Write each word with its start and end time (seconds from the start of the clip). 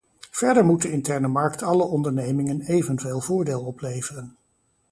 Verder 0.31 0.65
moet 0.65 0.81
de 0.81 0.91
interne 0.91 1.27
markt 1.27 1.61
alle 1.63 1.83
ondernemingen 1.83 2.61
evenveel 2.61 3.21
voordeel 3.21 3.61
opleveren. 3.65 4.37